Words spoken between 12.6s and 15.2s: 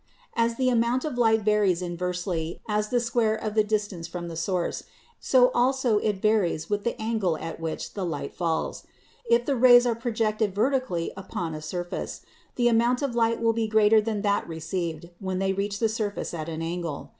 amount of light will be greater than that received